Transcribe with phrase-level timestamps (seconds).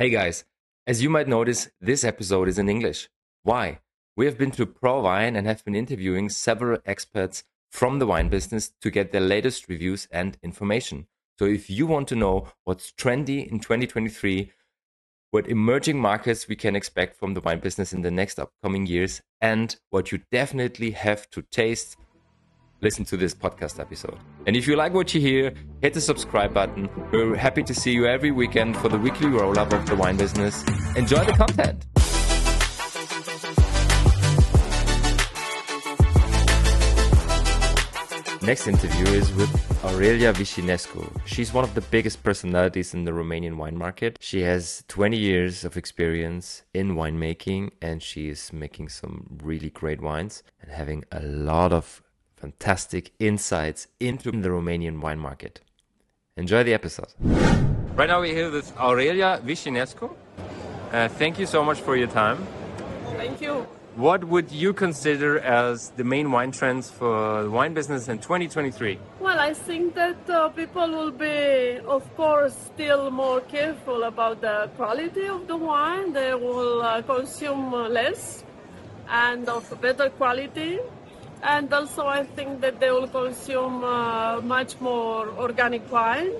[0.00, 0.44] Hey guys,
[0.86, 3.08] as you might notice, this episode is in English.
[3.42, 3.80] Why?
[4.16, 8.70] We have been to ProWein and have been interviewing several experts from the wine business
[8.80, 11.08] to get their latest reviews and information.
[11.36, 14.52] So if you want to know what's trendy in 2023,
[15.32, 19.20] what emerging markets we can expect from the wine business in the next upcoming years,
[19.40, 21.96] and what you definitely have to taste
[22.80, 24.18] listen to this podcast episode.
[24.46, 25.52] And if you like what you hear,
[25.82, 26.88] hit the subscribe button.
[27.12, 30.16] We're happy to see you every weekend for the weekly roll up of the wine
[30.16, 30.64] business.
[30.96, 31.84] Enjoy the content.
[38.48, 41.04] Next interview is with Aurelia Vișinescu.
[41.26, 44.16] She's one of the biggest personalities in the Romanian wine market.
[44.20, 50.00] She has 20 years of experience in winemaking and she is making some really great
[50.00, 52.00] wines and having a lot of
[52.38, 55.60] fantastic insights into the Romanian wine market.
[56.36, 57.08] Enjoy the episode.
[57.98, 60.08] Right now we're here with Aurelia Vișinescu.
[60.92, 62.38] Uh, thank you so much for your time.
[63.16, 63.66] Thank you.
[63.96, 68.96] What would you consider as the main wine trends for the wine business in 2023?
[69.18, 74.70] Well, I think that uh, people will be, of course, still more careful about the
[74.76, 76.12] quality of the wine.
[76.12, 78.44] They will uh, consume less
[79.08, 80.78] and of better quality
[81.42, 86.32] and also I think that they will consume uh, much more organic wine,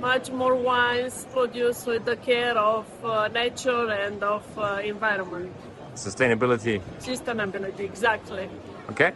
[0.00, 5.52] much more wines produced with the care of uh, nature and of uh, environment.
[5.94, 6.80] Sustainability.
[6.98, 8.48] Sustainability, exactly.
[8.90, 9.12] Okay.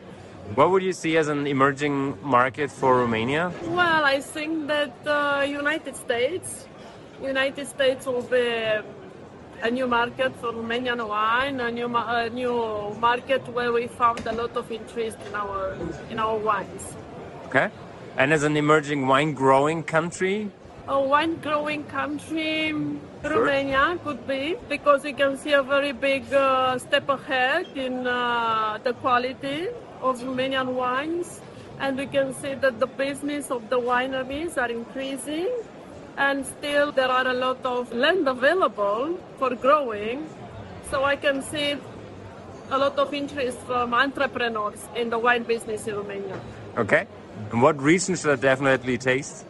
[0.55, 3.53] What would you see as an emerging market for Romania?
[3.64, 6.67] Well, I think that uh, United States,
[7.20, 8.79] United States will be
[9.62, 14.33] a new market for Romanian wine, a new, a new market where we found a
[14.33, 15.77] lot of interest in our
[16.11, 16.97] in our wines.
[17.47, 17.70] Okay,
[18.17, 20.51] and as an emerging wine growing country.
[20.86, 23.01] A wine growing country, sure.
[23.23, 28.79] Romania could be because we can see a very big uh, step ahead in uh,
[28.83, 29.69] the quality
[30.01, 31.42] of Romanian wines,
[31.79, 35.51] and we can see that the business of the wineries are increasing
[36.18, 40.29] and still there are a lot of land available for growing.
[40.90, 41.77] So I can see
[42.70, 46.39] a lot of interest from entrepreneurs in the wine business in Romania.
[46.77, 47.07] Okay.
[47.52, 49.46] And what region should I definitely taste?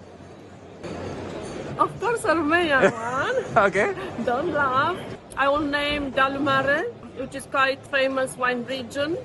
[1.79, 3.65] Of course, a Romanian one.
[3.67, 3.95] okay.
[4.25, 4.97] Don't laugh.
[5.37, 6.83] I will name Dealul Mare,
[7.17, 9.17] which is quite famous wine region.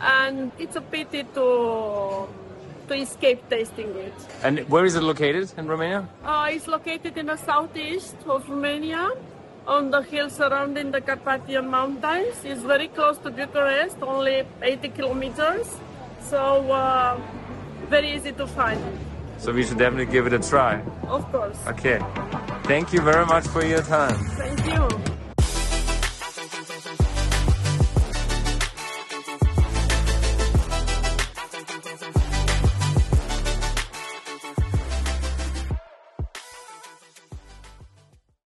[0.00, 2.26] And it's a pity to
[3.02, 4.14] escape tasting it.
[4.42, 6.08] And where is it located in Romania?
[6.24, 9.10] Uh, it's located in the southeast of Romania,
[9.66, 12.34] on the hill surrounding the Carpathian Mountains.
[12.44, 15.66] It's very close to Bucharest, only 80 kilometers,
[16.20, 17.20] so uh,
[17.88, 18.80] very easy to find.
[19.38, 20.82] So we should definitely give it a try.
[21.08, 21.56] Of course.
[21.66, 21.98] Okay.
[22.64, 24.16] Thank you very much for your time.
[24.36, 25.09] Thank you.